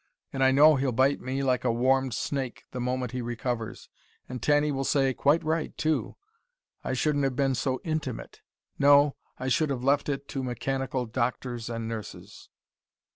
[0.33, 3.87] And I KNOW he'll bite me, like a warmed snake, the moment he recovers.
[4.27, 6.15] And Tanny will say 'Quite right, too,'
[6.83, 8.41] I shouldn't have been so intimate.
[8.79, 12.49] No, I should have left it to mechanical doctors and nurses.